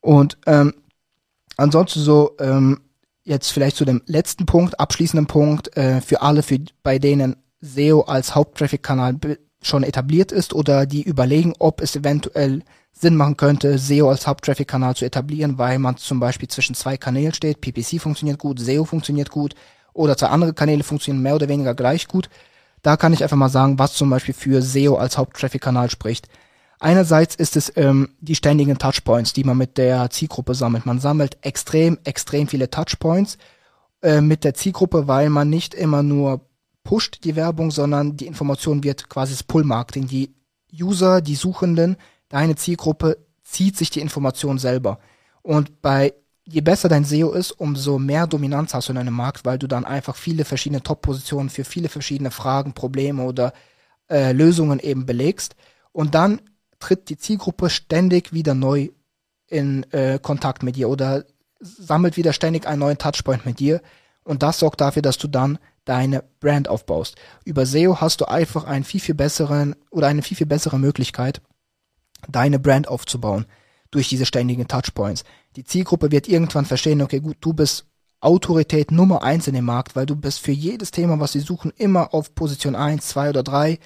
Und 0.00 0.38
ähm, 0.46 0.72
ansonsten 1.58 2.00
so, 2.00 2.36
ähm, 2.40 2.80
jetzt 3.24 3.50
vielleicht 3.50 3.76
zu 3.76 3.84
dem 3.84 4.00
letzten 4.06 4.46
Punkt, 4.46 4.80
abschließenden 4.80 5.26
Punkt, 5.26 5.76
äh, 5.76 6.00
für 6.00 6.22
alle, 6.22 6.42
für, 6.42 6.58
bei 6.82 6.98
denen 6.98 7.36
SEO 7.60 8.02
als 8.02 8.34
Haupttraffic-Kanal 8.34 9.16
schon 9.60 9.82
etabliert 9.82 10.32
ist 10.32 10.54
oder 10.54 10.86
die 10.86 11.02
überlegen, 11.02 11.52
ob 11.58 11.82
es 11.82 11.96
eventuell 11.96 12.62
Sinn 12.92 13.16
machen 13.16 13.36
könnte, 13.36 13.76
SEO 13.76 14.08
als 14.08 14.26
Haupttraffic-Kanal 14.26 14.96
zu 14.96 15.04
etablieren, 15.04 15.58
weil 15.58 15.78
man 15.78 15.98
zum 15.98 16.18
Beispiel 16.18 16.48
zwischen 16.48 16.74
zwei 16.74 16.96
Kanälen 16.96 17.34
steht. 17.34 17.60
PPC 17.60 18.00
funktioniert 18.00 18.38
gut, 18.38 18.58
SEO 18.58 18.84
funktioniert 18.86 19.30
gut, 19.30 19.54
oder 19.98 20.16
zwei 20.16 20.28
andere 20.28 20.54
Kanäle 20.54 20.82
funktionieren 20.82 21.22
mehr 21.22 21.34
oder 21.34 21.48
weniger 21.48 21.74
gleich 21.74 22.08
gut. 22.08 22.30
Da 22.82 22.96
kann 22.96 23.12
ich 23.12 23.22
einfach 23.22 23.36
mal 23.36 23.48
sagen, 23.48 23.78
was 23.78 23.94
zum 23.94 24.08
Beispiel 24.08 24.34
für 24.34 24.62
SEO 24.62 24.96
als 24.96 25.18
Haupttraffic-Kanal 25.18 25.90
spricht. 25.90 26.28
Einerseits 26.80 27.34
ist 27.34 27.56
es 27.56 27.72
ähm, 27.76 28.10
die 28.20 28.36
ständigen 28.36 28.78
Touchpoints, 28.78 29.32
die 29.32 29.42
man 29.42 29.58
mit 29.58 29.78
der 29.78 30.10
Zielgruppe 30.10 30.54
sammelt. 30.54 30.86
Man 30.86 31.00
sammelt 31.00 31.36
extrem, 31.42 31.98
extrem 32.04 32.46
viele 32.46 32.70
Touchpoints 32.70 33.36
äh, 34.00 34.20
mit 34.20 34.44
der 34.44 34.54
Zielgruppe, 34.54 35.08
weil 35.08 35.28
man 35.28 35.50
nicht 35.50 35.74
immer 35.74 36.04
nur 36.04 36.40
pusht 36.84 37.24
die 37.24 37.34
Werbung, 37.34 37.72
sondern 37.72 38.16
die 38.16 38.26
Information 38.26 38.84
wird 38.84 39.08
quasi 39.08 39.32
das 39.32 39.42
Pull-Marketing. 39.42 40.06
Die 40.06 40.30
User, 40.72 41.20
die 41.20 41.34
Suchenden, 41.34 41.96
deine 42.28 42.54
Zielgruppe 42.54 43.18
zieht 43.42 43.76
sich 43.76 43.90
die 43.90 44.00
Information 44.00 44.58
selber. 44.58 45.00
Und 45.42 45.82
bei 45.82 46.14
je 46.50 46.62
besser 46.62 46.88
dein 46.88 47.04
SEO 47.04 47.32
ist, 47.32 47.52
umso 47.52 47.98
mehr 47.98 48.26
Dominanz 48.26 48.72
hast 48.72 48.88
du 48.88 48.92
in 48.92 48.96
deinem 48.96 49.14
Markt, 49.14 49.44
weil 49.44 49.58
du 49.58 49.66
dann 49.66 49.84
einfach 49.84 50.16
viele 50.16 50.46
verschiedene 50.46 50.82
Top-Positionen 50.82 51.50
für 51.50 51.64
viele 51.64 51.90
verschiedene 51.90 52.30
Fragen, 52.30 52.72
Probleme 52.72 53.22
oder 53.22 53.52
äh, 54.08 54.32
Lösungen 54.32 54.80
eben 54.80 55.04
belegst. 55.04 55.56
Und 55.92 56.14
dann 56.14 56.40
tritt 56.80 57.10
die 57.10 57.18
Zielgruppe 57.18 57.68
ständig 57.68 58.32
wieder 58.32 58.54
neu 58.54 58.88
in 59.46 59.84
äh, 59.92 60.18
Kontakt 60.20 60.62
mit 60.62 60.76
dir 60.76 60.88
oder 60.88 61.24
sammelt 61.60 62.16
wieder 62.16 62.32
ständig 62.32 62.66
einen 62.66 62.80
neuen 62.80 62.98
Touchpoint 62.98 63.44
mit 63.44 63.58
dir. 63.58 63.82
Und 64.24 64.42
das 64.42 64.58
sorgt 64.58 64.80
dafür, 64.80 65.02
dass 65.02 65.18
du 65.18 65.28
dann 65.28 65.58
deine 65.84 66.24
Brand 66.40 66.68
aufbaust. 66.68 67.16
Über 67.44 67.66
SEO 67.66 68.00
hast 68.00 68.22
du 68.22 68.24
einfach 68.24 68.64
einen 68.64 68.84
viel, 68.84 69.00
viel 69.00 69.14
besseren 69.14 69.76
oder 69.90 70.06
eine 70.06 70.22
viel, 70.22 70.36
viel 70.36 70.46
bessere 70.46 70.78
Möglichkeit, 70.78 71.42
deine 72.28 72.58
Brand 72.58 72.88
aufzubauen 72.88 73.46
durch 73.90 74.08
diese 74.08 74.26
ständigen 74.26 74.68
Touchpoints. 74.68 75.24
Die 75.56 75.64
Zielgruppe 75.64 76.10
wird 76.10 76.28
irgendwann 76.28 76.66
verstehen, 76.66 77.02
okay, 77.02 77.20
gut, 77.20 77.36
du 77.40 77.52
bist 77.52 77.86
Autorität 78.20 78.90
Nummer 78.90 79.22
eins 79.22 79.46
in 79.46 79.54
dem 79.54 79.64
Markt, 79.64 79.94
weil 79.94 80.06
du 80.06 80.16
bist 80.16 80.40
für 80.40 80.52
jedes 80.52 80.90
Thema, 80.90 81.20
was 81.20 81.32
sie 81.32 81.40
suchen, 81.40 81.72
immer 81.76 82.12
auf 82.14 82.34
Position 82.34 82.74
eins, 82.74 83.08
zwei 83.08 83.30
oder 83.30 83.42
drei 83.42 83.78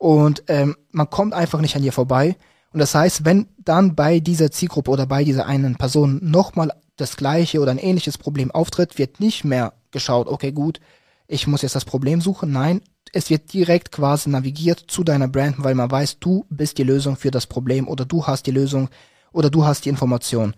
und 0.00 0.44
ähm, 0.48 0.76
man 0.92 1.10
kommt 1.10 1.34
einfach 1.34 1.60
nicht 1.60 1.76
an 1.76 1.82
dir 1.82 1.92
vorbei. 1.92 2.36
Und 2.72 2.78
das 2.78 2.94
heißt, 2.94 3.24
wenn 3.24 3.48
dann 3.58 3.94
bei 3.94 4.20
dieser 4.20 4.50
Zielgruppe 4.50 4.90
oder 4.90 5.06
bei 5.06 5.24
dieser 5.24 5.46
einen 5.46 5.76
Person 5.76 6.20
nochmal 6.22 6.72
das 6.96 7.16
gleiche 7.16 7.60
oder 7.60 7.70
ein 7.70 7.78
ähnliches 7.78 8.16
Problem 8.16 8.50
auftritt, 8.50 8.98
wird 8.98 9.20
nicht 9.20 9.44
mehr 9.44 9.74
geschaut, 9.90 10.28
okay, 10.28 10.52
gut, 10.52 10.80
ich 11.26 11.46
muss 11.46 11.62
jetzt 11.62 11.74
das 11.74 11.84
Problem 11.84 12.20
suchen. 12.20 12.50
Nein, 12.50 12.80
es 13.12 13.28
wird 13.28 13.52
direkt 13.52 13.92
quasi 13.92 14.30
navigiert 14.30 14.84
zu 14.88 15.04
deiner 15.04 15.28
Brand, 15.28 15.62
weil 15.64 15.74
man 15.74 15.90
weiß, 15.90 16.18
du 16.18 16.46
bist 16.48 16.78
die 16.78 16.84
Lösung 16.84 17.16
für 17.16 17.30
das 17.30 17.46
Problem 17.46 17.86
oder 17.86 18.04
du 18.04 18.26
hast 18.26 18.46
die 18.46 18.52
Lösung 18.52 18.88
oder 19.32 19.50
du 19.50 19.64
hast 19.64 19.84
die 19.84 19.88
Information. 19.88 20.54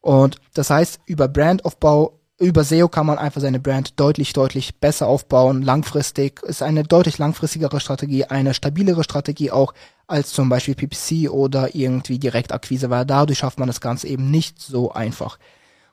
Und 0.00 0.36
das 0.54 0.70
heißt, 0.70 1.00
über 1.06 1.28
Brandaufbau, 1.28 2.18
über 2.38 2.64
SEO 2.64 2.88
kann 2.88 3.06
man 3.06 3.18
einfach 3.18 3.40
seine 3.40 3.60
Brand 3.60 4.00
deutlich, 4.00 4.32
deutlich 4.32 4.80
besser 4.80 5.06
aufbauen. 5.06 5.62
Langfristig 5.62 6.42
ist 6.42 6.62
eine 6.62 6.82
deutlich 6.82 7.18
langfristigere 7.18 7.78
Strategie, 7.78 8.24
eine 8.24 8.52
stabilere 8.52 9.04
Strategie 9.04 9.52
auch 9.52 9.74
als 10.08 10.32
zum 10.32 10.48
Beispiel 10.48 10.74
PPC 10.74 11.30
oder 11.30 11.74
irgendwie 11.74 12.18
Direktakquise, 12.18 12.90
weil 12.90 13.06
dadurch 13.06 13.38
schafft 13.38 13.60
man 13.60 13.68
das 13.68 13.80
Ganze 13.80 14.08
eben 14.08 14.30
nicht 14.30 14.60
so 14.60 14.92
einfach. 14.92 15.38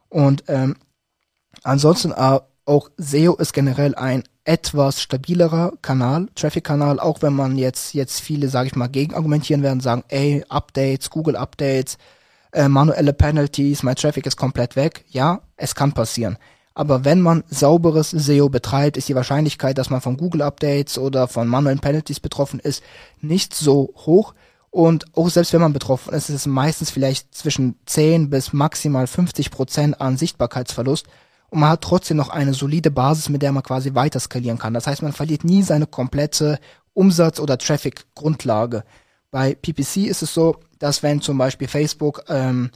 Und 0.09 0.43
ähm, 0.47 0.75
ansonsten 1.63 2.11
äh, 2.11 2.39
auch 2.65 2.89
SEO 2.97 3.35
ist 3.35 3.53
generell 3.53 3.95
ein 3.95 4.23
etwas 4.43 5.01
stabilerer 5.01 5.73
Kanal, 5.83 6.27
Traffic-Kanal, 6.33 6.99
auch 6.99 7.21
wenn 7.21 7.33
man 7.33 7.57
jetzt, 7.57 7.93
jetzt 7.93 8.21
viele, 8.21 8.49
sage 8.49 8.67
ich 8.67 8.75
mal, 8.75 8.87
gegenargumentieren 8.87 9.61
werden, 9.61 9.81
sagen, 9.81 10.03
ey, 10.07 10.43
Updates, 10.49 11.11
Google-Updates, 11.11 11.97
äh, 12.51 12.67
manuelle 12.67 13.13
Penalties, 13.13 13.83
mein 13.83 13.95
Traffic 13.95 14.25
ist 14.25 14.37
komplett 14.37 14.75
weg. 14.75 15.05
Ja, 15.09 15.41
es 15.57 15.75
kann 15.75 15.93
passieren. 15.93 16.37
Aber 16.73 17.03
wenn 17.03 17.21
man 17.21 17.43
sauberes 17.49 18.11
SEO 18.11 18.49
betreibt, 18.49 18.95
ist 18.95 19.09
die 19.09 19.15
Wahrscheinlichkeit, 19.15 19.77
dass 19.77 19.89
man 19.89 20.01
von 20.01 20.17
Google-Updates 20.17 20.97
oder 20.97 21.27
von 21.27 21.47
manuellen 21.47 21.79
Penalties 21.79 22.19
betroffen 22.19 22.59
ist, 22.59 22.83
nicht 23.19 23.53
so 23.53 23.93
hoch. 23.97 24.33
Und 24.69 25.05
auch 25.17 25.29
selbst 25.29 25.51
wenn 25.51 25.61
man 25.61 25.73
betroffen 25.73 26.13
ist, 26.13 26.29
ist 26.29 26.35
es 26.35 26.45
meistens 26.45 26.91
vielleicht 26.91 27.35
zwischen 27.35 27.75
10 27.85 28.29
bis 28.29 28.53
maximal 28.53 29.07
50 29.07 29.51
Prozent 29.51 29.99
an 29.99 30.15
Sichtbarkeitsverlust 30.15 31.07
und 31.49 31.59
man 31.59 31.69
hat 31.69 31.81
trotzdem 31.81 32.17
noch 32.17 32.29
eine 32.29 32.53
solide 32.53 32.91
Basis, 32.91 33.29
mit 33.29 33.41
der 33.41 33.51
man 33.51 33.63
quasi 33.63 33.95
weiter 33.95 34.19
skalieren 34.19 34.59
kann. 34.59 34.73
Das 34.73 34.87
heißt, 34.87 35.01
man 35.01 35.13
verliert 35.13 35.43
nie 35.43 35.63
seine 35.63 35.87
komplette 35.87 36.59
Umsatz- 36.93 37.39
oder 37.39 37.57
Traffic-Grundlage. 37.57 38.83
Bei 39.31 39.53
PPC 39.55 40.07
ist 40.07 40.21
es 40.21 40.33
so, 40.33 40.57
dass 40.79 41.03
wenn 41.03 41.21
zum 41.21 41.37
Beispiel 41.37 41.67
Facebook 41.67 42.23
ähm, 42.29 42.71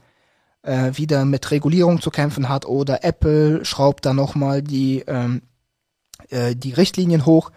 äh, 0.62 0.92
wieder 0.96 1.26
mit 1.26 1.50
Regulierung 1.52 2.02
zu 2.02 2.10
kämpfen 2.10 2.50
hat 2.50 2.66
oder 2.66 3.04
Apple 3.04 3.66
schraubt 3.66 4.06
da 4.06 4.14
nochmal 4.14 4.62
die, 4.62 5.04
ähm, 5.08 5.42
äh, 6.30 6.56
die 6.56 6.74
Richtlinien 6.74 7.26
hoch 7.26 7.52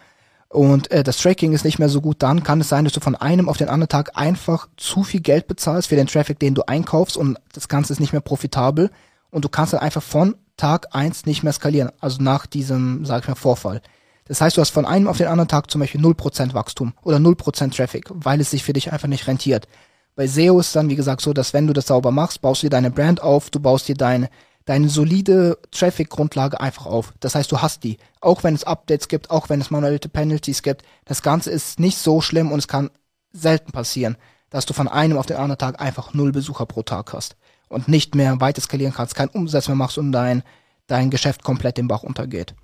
und 0.49 0.91
äh, 0.91 1.03
das 1.03 1.19
Tracking 1.19 1.53
ist 1.53 1.65
nicht 1.65 1.79
mehr 1.79 1.89
so 1.89 2.01
gut, 2.01 2.23
dann 2.23 2.43
kann 2.43 2.61
es 2.61 2.69
sein, 2.69 2.85
dass 2.85 2.93
du 2.93 3.01
von 3.01 3.15
einem 3.15 3.49
auf 3.49 3.57
den 3.57 3.69
anderen 3.69 3.89
Tag 3.89 4.17
einfach 4.17 4.69
zu 4.77 5.03
viel 5.03 5.21
Geld 5.21 5.47
bezahlst 5.47 5.89
für 5.89 5.97
den 5.97 6.07
Traffic, 6.07 6.39
den 6.39 6.55
du 6.55 6.63
einkaufst 6.67 7.17
und 7.17 7.39
das 7.53 7.69
Ganze 7.69 7.93
ist 7.93 8.01
nicht 8.01 8.13
mehr 8.13 8.23
profitabel 8.23 8.91
und 9.31 9.45
du 9.45 9.49
kannst 9.49 9.73
dann 9.73 9.81
einfach 9.81 10.03
von 10.03 10.37
Tag 10.57 10.95
eins 10.95 11.27
nicht 11.27 11.43
mehr 11.43 11.53
skalieren, 11.53 11.91
also 12.01 12.23
nach 12.23 12.47
diesem, 12.47 13.05
sag 13.05 13.23
ich 13.23 13.29
mal, 13.29 13.35
Vorfall. 13.35 13.83
Das 14.29 14.41
heißt, 14.41 14.57
du 14.57 14.61
hast 14.61 14.71
von 14.71 14.87
einem 14.87 15.09
auf 15.09 15.19
den 15.19 15.29
anderen 15.29 15.49
Tag 15.49 15.71
zum 15.71 15.81
Beispiel 15.81 16.01
0% 16.01 16.53
Wachstum 16.53 16.95
oder 17.03 17.19
0% 17.19 17.75
Traffic, 17.75 18.07
weil 18.13 18.41
es 18.41 18.51
sich 18.51 18.65
für 18.65 18.73
dich 18.73 18.93
einfach 18.93 19.09
nicht 19.09 19.27
rentiert. 19.27 19.69
Bei 20.17 20.27
SEO 20.27 20.59
ist 20.59 20.75
dann, 20.75 20.89
wie 20.89 20.97
gesagt, 20.97 21.21
so, 21.21 21.33
dass 21.33 21.53
wenn 21.53 21.67
du 21.67 21.73
das 21.73 21.87
sauber 21.87 22.11
machst, 22.11 22.41
baust 22.41 22.63
du 22.63 22.67
dir 22.67 22.71
deine 22.71 22.91
Brand 22.91 23.23
auf, 23.23 23.51
du 23.51 23.61
baust 23.61 23.87
dir 23.87 23.95
deine, 23.95 24.31
deine 24.65 24.89
solide 24.89 25.59
Traffic-Grundlage 25.71 26.61
einfach 26.61 26.87
auf. 26.87 27.13
Das 27.21 27.35
heißt, 27.35 27.53
du 27.53 27.61
hast 27.61 27.85
die. 27.85 27.99
Auch 28.21 28.43
wenn 28.43 28.55
es 28.55 28.65
Updates 28.65 29.09
gibt, 29.09 29.31
auch 29.31 29.49
wenn 29.49 29.61
es 29.61 29.71
manuelle 29.71 29.99
Penalties 29.99 30.63
gibt, 30.63 30.83
das 31.05 31.23
Ganze 31.23 31.51
ist 31.51 31.79
nicht 31.79 31.99
so 31.99 32.21
schlimm 32.21 32.51
und 32.51 32.59
es 32.59 32.69
kann 32.69 32.91
selten 33.33 33.73
passieren, 33.73 34.17
dass 34.51 34.67
du 34.67 34.73
von 34.73 34.89
einem 34.89 35.19
auf 35.19 35.27
den 35.27 35.37
anderen 35.37 35.59
Tag 35.59 35.81
einfach 35.81 36.15
null 36.15 36.33
Besucher 36.33 36.67
pro 36.67 36.83
Tag 36.83 37.13
hast 37.13 37.37
und 37.69 37.89
nicht 37.89 38.15
mehr 38.15 38.41
weiter 38.41 38.63
skalieren 38.63 38.95
kannst, 38.95 39.15
keinen 39.15 39.29
Umsatz 39.29 39.69
mehr 39.69 39.77
machst 39.77 39.99
und 39.99 40.13
dein, 40.13 40.43
dein 40.87 41.11
Geschäft 41.11 41.45
komplett 41.45 41.77
den 41.77 41.89
Bach 41.89 42.03
untergeht. 42.03 42.55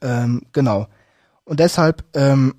Ähm, 0.00 0.42
genau. 0.52 0.86
Und 1.44 1.60
deshalb, 1.60 2.04
ähm, 2.14 2.54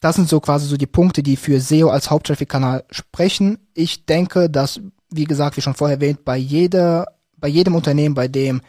das 0.00 0.16
sind 0.16 0.28
so 0.28 0.40
quasi 0.40 0.66
so 0.66 0.76
die 0.76 0.86
Punkte, 0.86 1.22
die 1.22 1.36
für 1.36 1.60
SEO 1.60 1.88
als 1.88 2.10
Haupttraffic-Kanal 2.10 2.84
sprechen. 2.90 3.58
Ich 3.72 4.06
denke, 4.06 4.50
dass, 4.50 4.80
wie 5.10 5.24
gesagt, 5.24 5.56
wie 5.56 5.62
schon 5.62 5.74
vorher 5.74 5.96
erwähnt, 5.96 6.24
bei 6.24 6.36
jeder, 6.36 7.06
bei 7.36 7.48
jedem 7.48 7.74
Unternehmen, 7.74 8.14
bei 8.14 8.28
dem 8.28 8.60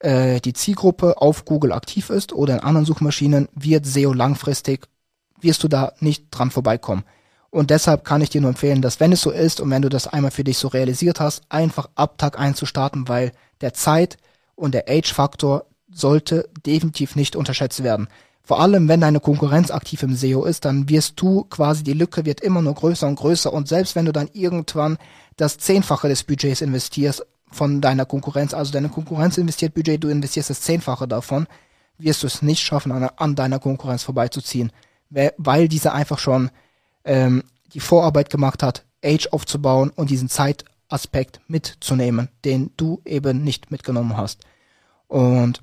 äh, 0.00 0.40
die 0.40 0.52
Zielgruppe 0.52 1.20
auf 1.20 1.44
Google 1.44 1.72
aktiv 1.72 2.10
ist 2.10 2.32
oder 2.32 2.54
in 2.54 2.60
anderen 2.60 2.84
Suchmaschinen, 2.84 3.48
wird 3.54 3.86
SEO 3.86 4.12
langfristig, 4.12 4.86
wirst 5.40 5.62
du 5.62 5.68
da 5.68 5.92
nicht 6.00 6.26
dran 6.30 6.50
vorbeikommen. 6.50 7.04
Und 7.50 7.70
deshalb 7.70 8.04
kann 8.04 8.20
ich 8.20 8.28
dir 8.28 8.42
nur 8.42 8.50
empfehlen, 8.50 8.82
dass 8.82 9.00
wenn 9.00 9.12
es 9.12 9.22
so 9.22 9.30
ist 9.30 9.60
und 9.60 9.70
wenn 9.70 9.82
du 9.82 9.88
das 9.88 10.06
einmal 10.06 10.30
für 10.30 10.44
dich 10.44 10.58
so 10.58 10.68
realisiert 10.68 11.18
hast, 11.18 11.42
einfach 11.48 11.88
ab 11.94 12.18
Tag 12.18 12.38
1 12.38 12.58
zu 12.58 12.66
starten, 12.66 13.08
weil 13.08 13.32
der 13.62 13.72
Zeit 13.72 14.18
und 14.54 14.74
der 14.74 14.84
Age-Faktor 14.88 15.64
sollte 15.90 16.48
definitiv 16.64 17.16
nicht 17.16 17.36
unterschätzt 17.36 17.82
werden. 17.82 18.08
Vor 18.42 18.60
allem, 18.60 18.88
wenn 18.88 19.02
deine 19.02 19.20
Konkurrenz 19.20 19.70
aktiv 19.70 20.02
im 20.02 20.14
SEO 20.14 20.44
ist, 20.44 20.64
dann 20.64 20.88
wirst 20.88 21.20
du 21.20 21.44
quasi, 21.44 21.84
die 21.84 21.92
Lücke 21.92 22.24
wird 22.24 22.40
immer 22.40 22.62
nur 22.62 22.74
größer 22.74 23.06
und 23.06 23.16
größer 23.16 23.52
und 23.52 23.68
selbst 23.68 23.94
wenn 23.94 24.06
du 24.06 24.12
dann 24.12 24.30
irgendwann 24.32 24.96
das 25.36 25.58
Zehnfache 25.58 26.08
des 26.08 26.24
Budgets 26.24 26.62
investierst 26.62 27.26
von 27.50 27.80
deiner 27.80 28.06
Konkurrenz, 28.06 28.54
also 28.54 28.72
deine 28.72 28.88
Konkurrenz 28.88 29.36
investiert 29.36 29.74
Budget, 29.74 30.02
du 30.02 30.08
investierst 30.08 30.48
das 30.48 30.62
Zehnfache 30.62 31.06
davon, 31.06 31.46
wirst 31.98 32.22
du 32.22 32.26
es 32.26 32.40
nicht 32.40 32.62
schaffen, 32.62 32.92
an, 32.92 33.10
an 33.16 33.34
deiner 33.34 33.58
Konkurrenz 33.58 34.02
vorbeizuziehen, 34.02 34.72
weil 35.10 35.68
diese 35.68 35.92
einfach 35.92 36.18
schon 36.18 36.50
ähm, 37.04 37.42
die 37.74 37.80
Vorarbeit 37.80 38.30
gemacht 38.30 38.62
hat, 38.62 38.84
Age 39.04 39.28
aufzubauen 39.30 39.90
und 39.94 40.10
diesen 40.10 40.28
Zeitaspekt 40.28 41.40
mitzunehmen, 41.48 42.28
den 42.44 42.70
du 42.76 43.02
eben 43.04 43.44
nicht 43.44 43.70
mitgenommen 43.70 44.16
hast. 44.16 44.40
Und 45.06 45.62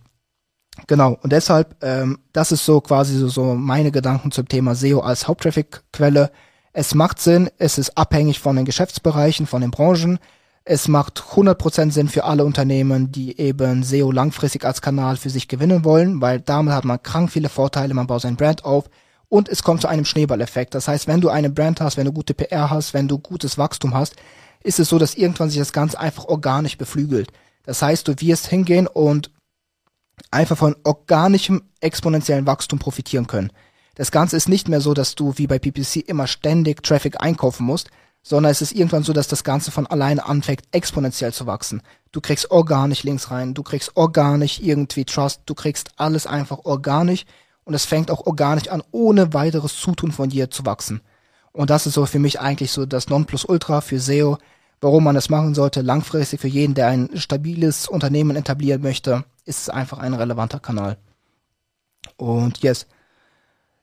genau, 0.88 1.18
und 1.22 1.32
deshalb, 1.32 1.76
ähm, 1.84 2.20
das 2.34 2.52
ist 2.52 2.66
so 2.66 2.82
quasi 2.82 3.18
so, 3.18 3.28
so 3.28 3.56
meine 3.56 3.92
Gedanken 3.92 4.32
zum 4.32 4.48
Thema 4.48 4.76
SEO 4.76 5.00
als 5.00 5.28
Haupttraffic-Quelle. 5.28 6.32
Es 6.74 6.94
macht 6.94 7.22
Sinn, 7.22 7.50
es 7.58 7.78
ist 7.78 7.98
abhängig 7.98 8.40
von 8.40 8.56
den 8.56 8.66
Geschäftsbereichen, 8.66 9.48
von 9.48 9.62
den 9.62 9.72
Branchen. 9.72 10.20
Es 10.66 10.88
macht 10.88 11.22
100% 11.22 11.92
Sinn 11.92 12.10
für 12.10 12.24
alle 12.24 12.44
Unternehmen, 12.44 13.12
die 13.12 13.40
eben 13.40 13.84
SEO 13.84 14.12
langfristig 14.12 14.66
als 14.66 14.82
Kanal 14.82 15.16
für 15.16 15.30
sich 15.30 15.48
gewinnen 15.48 15.86
wollen, 15.86 16.22
weil 16.22 16.40
damit 16.40 16.74
hat 16.74 16.86
man 16.86 17.02
krank 17.02 17.32
viele 17.32 17.50
Vorteile, 17.50 17.94
man 17.94 18.08
baut 18.08 18.22
sein 18.22 18.36
Brand 18.36 18.66
auf, 18.66 18.90
und 19.30 19.50
es 19.50 19.64
kommt 19.64 19.82
zu 19.82 19.88
einem 19.88 20.06
Schneeballeffekt. 20.06 20.76
Das 20.76 20.88
heißt, 20.88 21.08
wenn 21.08 21.22
du 21.22 21.30
eine 21.30 21.50
Brand 21.50 21.82
hast, 21.82 21.98
wenn 21.98 22.06
du 22.06 22.14
gute 22.14 22.34
PR 22.34 22.70
hast, 22.70 22.94
wenn 22.94 23.08
du 23.08 23.20
gutes 23.20 23.58
Wachstum 23.58 23.94
hast, 23.94 24.16
ist 24.64 24.80
es 24.80 24.90
so, 24.90 24.98
dass 24.98 25.16
irgendwann 25.16 25.50
sich 25.50 25.60
das 25.60 25.74
Ganze 25.74 26.00
einfach 26.00 26.26
organisch 26.26 26.78
beflügelt. 26.78 27.32
Das 27.66 27.82
heißt, 27.82 28.08
du 28.08 28.14
wirst 28.20 28.48
hingehen 28.48 28.88
und 28.88 29.32
einfach 30.32 30.58
von 30.58 30.76
organischem 30.84 31.64
exponentiellen 31.82 32.46
Wachstum 32.46 32.80
profitieren 32.80 33.28
können. 33.28 33.52
Das 33.96 34.12
Ganze 34.12 34.36
ist 34.36 34.50
nicht 34.50 34.68
mehr 34.68 34.82
so, 34.82 34.94
dass 34.94 35.16
du 35.16 35.34
wie 35.38 35.48
bei 35.48 35.60
PPC 35.60 35.98
immer 36.08 36.28
ständig 36.28 36.84
Traffic 36.84 37.22
einkaufen 37.22 37.66
musst, 37.66 37.90
sondern 38.24 38.52
es 38.52 38.62
ist 38.62 38.74
irgendwann 38.74 39.04
so, 39.04 39.14
dass 39.14 39.28
das 39.28 39.44
Ganze 39.44 39.72
von 39.72 39.88
alleine 39.88 40.26
anfängt, 40.26 40.64
exponentiell 40.72 41.32
zu 41.32 41.46
wachsen. 41.46 41.82
Du 42.12 42.22
kriegst 42.22 42.50
organisch 42.50 43.04
Links 43.04 43.30
rein, 43.30 43.54
du 43.54 43.62
kriegst 43.62 43.96
organisch 43.96 44.60
irgendwie 44.60 45.06
Trust, 45.06 45.42
du 45.46 45.54
kriegst 45.54 45.92
alles 45.98 46.26
einfach 46.26 46.66
organisch 46.66 47.26
und 47.66 47.74
es 47.74 47.86
fängt 47.86 48.10
auch 48.10 48.26
organisch 48.26 48.68
an, 48.70 48.84
ohne 48.92 49.34
weiteres 49.34 49.78
Zutun 49.80 50.12
von 50.12 50.30
dir 50.30 50.50
zu 50.50 50.66
wachsen. 50.66 51.02
Und 51.52 51.70
das 51.70 51.86
ist 51.86 51.94
so 51.94 52.06
für 52.06 52.20
mich 52.20 52.40
eigentlich 52.40 52.72
so 52.72 52.86
das 52.86 53.10
Nonplusultra 53.10 53.80
für 53.82 54.00
SEO, 54.00 54.38
warum 54.82 55.04
man 55.04 55.16
das 55.16 55.30
machen 55.30 55.56
sollte. 55.56 55.82
Langfristig 55.82 56.42
für 56.42 56.48
jeden, 56.48 56.74
der 56.74 56.88
ein 56.88 57.10
stabiles 57.16 57.88
Unternehmen 57.88 58.36
etablieren 58.36 58.82
möchte, 58.82 59.24
ist 59.46 59.62
es 59.62 59.70
einfach 59.70 60.00
ein 60.00 60.14
relevanter 60.14 60.60
Kanal. 60.60 60.98
Und 62.18 62.60
yes. 62.60 62.88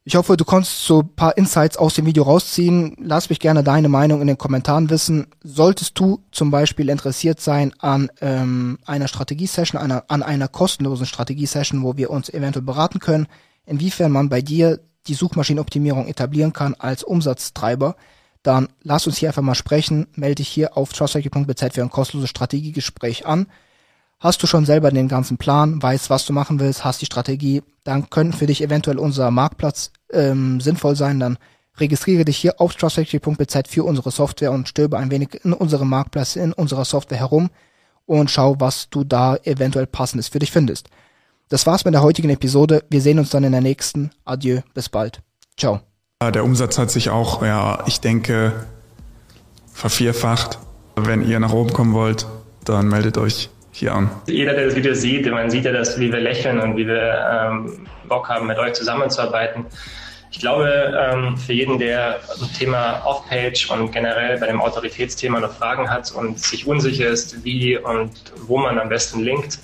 Ich 0.04 0.16
hoffe, 0.16 0.36
du 0.36 0.44
konntest 0.44 0.84
so 0.84 1.02
ein 1.02 1.14
paar 1.14 1.36
Insights 1.36 1.76
aus 1.76 1.94
dem 1.94 2.06
Video 2.06 2.24
rausziehen. 2.24 2.96
Lass 2.98 3.30
mich 3.30 3.38
gerne 3.38 3.62
deine 3.62 3.88
Meinung 3.88 4.20
in 4.20 4.26
den 4.26 4.38
Kommentaren 4.38 4.90
wissen. 4.90 5.28
Solltest 5.44 5.96
du 5.96 6.24
zum 6.32 6.50
Beispiel 6.50 6.88
interessiert 6.88 7.40
sein 7.40 7.72
an 7.78 8.10
ähm, 8.20 8.78
einer 8.84 9.06
Strategiesession, 9.06 9.80
einer, 9.80 10.04
an 10.08 10.24
einer 10.24 10.48
kostenlosen 10.48 11.06
Strategiesession, 11.06 11.84
wo 11.84 11.96
wir 11.96 12.10
uns 12.10 12.28
eventuell 12.28 12.64
beraten 12.64 12.98
können, 12.98 13.28
inwiefern 13.64 14.10
man 14.10 14.28
bei 14.28 14.42
dir 14.42 14.80
die 15.06 15.14
Suchmaschinenoptimierung 15.14 16.08
etablieren 16.08 16.52
kann 16.52 16.74
als 16.74 17.04
Umsatztreiber, 17.04 17.94
dann 18.42 18.68
lass 18.82 19.06
uns 19.06 19.18
hier 19.18 19.28
einfach 19.28 19.42
mal 19.42 19.54
sprechen. 19.54 20.06
Melde 20.14 20.36
dich 20.36 20.48
hier 20.48 20.76
auf 20.76 20.92
trustacking.bz 20.92 21.74
für 21.74 21.82
ein 21.82 21.90
kostenloses 21.90 22.30
Strategiegespräch 22.30 23.26
an. 23.26 23.46
Hast 24.18 24.42
du 24.42 24.46
schon 24.46 24.64
selber 24.64 24.90
den 24.90 25.08
ganzen 25.08 25.36
Plan, 25.36 25.82
weißt, 25.82 26.08
was 26.08 26.26
du 26.26 26.32
machen 26.32 26.60
willst, 26.60 26.84
hast 26.84 27.00
die 27.00 27.06
Strategie, 27.06 27.62
dann 27.82 28.08
könnte 28.08 28.38
für 28.38 28.46
dich 28.46 28.62
eventuell 28.62 28.98
unser 28.98 29.32
Marktplatz 29.32 29.90
ähm, 30.12 30.60
sinnvoll 30.60 30.94
sein. 30.94 31.18
Dann 31.18 31.38
registriere 31.78 32.24
dich 32.24 32.36
hier 32.36 32.60
auf 32.60 32.74
trustacking.bz 32.74 33.68
für 33.68 33.84
unsere 33.84 34.10
Software 34.12 34.52
und 34.52 34.68
stöbe 34.68 34.98
ein 34.98 35.10
wenig 35.10 35.44
in 35.44 35.52
unserem 35.52 35.88
Marktplatz, 35.88 36.36
in 36.36 36.52
unserer 36.52 36.84
Software 36.84 37.18
herum 37.18 37.50
und 38.06 38.30
schau, 38.30 38.56
was 38.58 38.88
du 38.90 39.04
da 39.04 39.36
eventuell 39.36 39.86
passendes 39.86 40.28
für 40.28 40.38
dich 40.38 40.52
findest. 40.52 40.88
Das 41.48 41.66
war's 41.66 41.84
mit 41.84 41.94
der 41.94 42.02
heutigen 42.02 42.30
Episode. 42.30 42.84
Wir 42.88 43.00
sehen 43.00 43.18
uns 43.18 43.30
dann 43.30 43.44
in 43.44 43.52
der 43.52 43.60
nächsten. 43.60 44.10
Adieu, 44.24 44.60
bis 44.74 44.88
bald. 44.88 45.20
Ciao. 45.56 45.91
Der 46.30 46.44
Umsatz 46.44 46.78
hat 46.78 46.90
sich 46.90 47.10
auch, 47.10 47.42
ja, 47.42 47.82
ich 47.86 48.00
denke, 48.00 48.52
vervierfacht. 49.72 50.58
Wenn 50.94 51.26
ihr 51.26 51.40
nach 51.40 51.52
oben 51.52 51.72
kommen 51.72 51.94
wollt, 51.94 52.26
dann 52.64 52.88
meldet 52.88 53.18
euch 53.18 53.50
hier 53.72 53.94
an. 53.94 54.10
Jeder, 54.26 54.52
der 54.52 54.66
das 54.66 54.76
Video 54.76 54.94
sieht, 54.94 55.28
man 55.30 55.50
sieht 55.50 55.64
ja, 55.64 55.72
dass, 55.72 55.98
wie 55.98 56.12
wir 56.12 56.20
lächeln 56.20 56.60
und 56.60 56.76
wie 56.76 56.86
wir 56.86 57.50
ähm, 57.50 57.86
Bock 58.06 58.28
haben, 58.28 58.46
mit 58.46 58.58
euch 58.58 58.74
zusammenzuarbeiten. 58.74 59.64
Ich 60.30 60.38
glaube, 60.38 60.68
ähm, 60.98 61.36
für 61.36 61.52
jeden, 61.52 61.78
der 61.78 62.20
ein 62.40 62.52
Thema 62.58 63.02
Off-Page 63.04 63.70
und 63.70 63.92
generell 63.92 64.38
bei 64.38 64.46
dem 64.46 64.60
Autoritätsthema 64.60 65.40
noch 65.40 65.52
Fragen 65.52 65.90
hat 65.90 66.10
und 66.12 66.38
sich 66.38 66.66
unsicher 66.66 67.08
ist, 67.08 67.44
wie 67.44 67.76
und 67.76 68.12
wo 68.46 68.58
man 68.58 68.78
am 68.78 68.88
besten 68.88 69.20
linkt, 69.20 69.58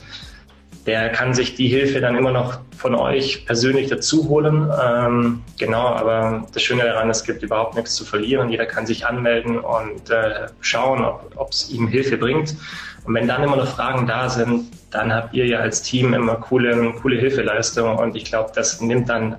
der 0.89 1.11
kann 1.11 1.35
sich 1.35 1.55
die 1.55 1.69
Hilfe 1.69 2.01
dann 2.01 2.17
immer 2.17 2.33
noch 2.33 2.61
von 2.75 2.95
euch 2.95 3.45
persönlich 3.45 3.91
dazu 3.91 4.27
holen. 4.27 4.73
Ähm, 4.83 5.43
genau, 5.59 5.87
aber 5.87 6.47
das 6.55 6.63
Schöne 6.63 6.85
daran, 6.85 7.11
es 7.11 7.25
gibt 7.25 7.43
überhaupt 7.43 7.75
nichts 7.77 7.95
zu 7.95 8.07
verlieren. 8.07 8.49
Jeder 8.49 8.65
kann 8.65 8.87
sich 8.87 9.05
anmelden 9.05 9.59
und 9.59 10.09
äh, 10.09 10.47
schauen, 10.63 11.05
ob 11.05 11.51
es 11.51 11.69
ihm 11.69 11.89
Hilfe 11.89 12.17
bringt. 12.17 12.57
Und 13.05 13.13
wenn 13.13 13.29
dann 13.29 13.43
immer 13.43 13.57
noch 13.57 13.69
Fragen 13.69 14.07
da 14.07 14.31
sind, 14.31 14.71
dann 14.91 15.13
habt 15.13 15.35
ihr 15.35 15.45
ja 15.47 15.59
als 15.59 15.83
Team 15.83 16.15
immer 16.15 16.37
coole, 16.37 16.95
coole 17.03 17.19
Hilfeleistung. 17.19 17.99
Und 17.99 18.17
ich 18.17 18.25
glaube, 18.25 18.53
das 18.55 18.81
nimmt 18.81 19.11
dann 19.11 19.37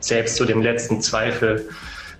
selbst 0.00 0.34
zu 0.34 0.46
dem 0.46 0.62
letzten 0.62 1.00
Zweifel 1.00 1.68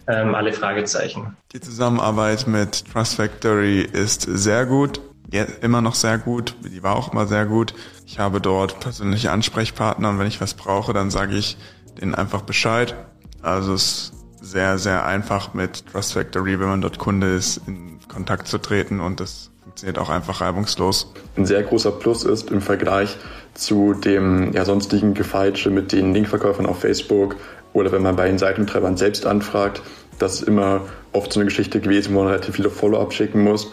ähm, 0.07 0.37
alle 0.37 0.53
Fragezeichen. 0.53 1.37
Die 1.53 1.61
Zusammenarbeit 1.61 2.47
mit 2.47 2.85
Trust 2.93 3.17
Factory 3.17 3.81
ist 3.81 4.23
sehr 4.23 4.67
gut, 4.67 5.01
ja, 5.31 5.45
immer 5.61 5.81
noch 5.81 5.95
sehr 5.95 6.19
gut, 6.19 6.55
die 6.65 6.83
war 6.83 6.97
auch 6.97 7.13
immer 7.13 7.27
sehr 7.27 7.47
gut. 7.47 7.75
Ich 8.07 8.19
habe 8.19 8.41
dort 8.41 8.81
persönliche 8.81 9.31
Ansprechpartner 9.31 10.09
und 10.09 10.19
wenn 10.19 10.27
ich 10.27 10.41
was 10.41 10.55
brauche, 10.55 10.93
dann 10.93 11.11
sage 11.11 11.37
ich 11.37 11.57
denen 12.01 12.15
einfach 12.15 12.43
Bescheid. 12.43 12.95
Also 13.43 13.75
es 13.75 13.83
ist 13.83 14.13
sehr, 14.41 14.79
sehr 14.79 15.05
einfach 15.05 15.55
mit 15.55 15.87
Trust 15.93 16.15
Factory, 16.15 16.59
wenn 16.61 16.69
man 16.69 16.81
dort 16.81 16.99
Kunde 16.99 17.35
ist, 17.35 17.61
in 17.67 17.99
Kontakt 18.09 18.49
zu 18.49 18.59
treten 18.59 19.01
und 19.01 19.21
das 19.21 19.51
funktioniert 19.63 19.99
auch 19.99 20.09
einfach 20.09 20.41
reibungslos. 20.41 21.13
Ein 21.37 21.45
sehr 21.45 21.63
großer 21.63 21.93
Plus 21.93 22.25
ist 22.25 22.51
im 22.51 22.63
Vergleich 22.63 23.17
zu 23.55 23.93
dem 23.93 24.53
ja, 24.53 24.65
sonstigen 24.65 25.15
Gefeitsche 25.15 25.71
mit 25.71 25.93
den 25.93 26.15
Linkverkäufern 26.15 26.67
auf 26.67 26.81
Facebook 26.81 27.37
oder 27.73 27.93
wenn 27.93 28.03
man 28.03 28.17
bei 28.17 28.29
den 28.29 28.39
Seitentreibern 28.39 28.97
selbst 28.97 29.27
anfragt, 29.27 29.83
das 30.19 30.41
ist 30.41 30.49
immer 30.49 30.83
oft 31.13 31.33
so 31.33 31.41
eine 31.41 31.45
Geschichte 31.45 31.81
gewesen, 31.81 32.15
wo 32.15 32.21
man 32.21 32.29
relativ 32.29 32.57
viele 32.57 32.71
Follow-up 32.71 33.13
schicken 33.13 33.43
muss. 33.43 33.73